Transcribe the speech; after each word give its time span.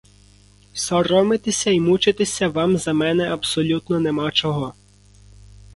Соромитися 0.73 1.69
й 1.69 1.79
мучитися 1.79 2.49
вам 2.49 2.77
за 2.77 2.93
мене 2.93 3.33
абсолютно 3.33 3.99
нема 3.99 4.31
чого. 4.31 4.73